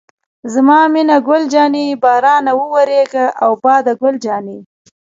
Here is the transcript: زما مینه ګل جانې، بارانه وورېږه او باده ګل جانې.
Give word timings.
زما 0.53 0.79
مینه 0.93 1.17
ګل 1.27 1.43
جانې، 1.53 1.85
بارانه 2.03 2.51
وورېږه 2.59 3.25
او 3.43 3.51
باده 3.63 3.93
ګل 4.01 4.15
جانې. 4.25 4.59